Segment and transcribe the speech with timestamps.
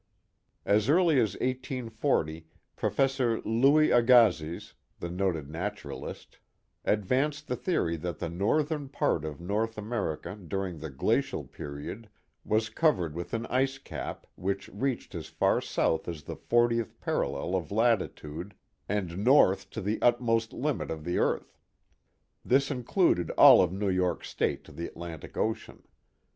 [0.65, 3.19] As early as 1840 Prof.
[3.45, 6.39] Louis Agassiz, the noted naturalist,
[6.83, 12.09] advanced the theory that the northern part of North America during the glacial period,
[12.43, 17.55] was covered with an ice cap which reached as far south as the fortieth parallel
[17.55, 18.55] of latitude,
[18.89, 21.59] and north to the utmost limit of the earth.
[22.43, 25.83] This included all of New York State to the Atlantic Ocean.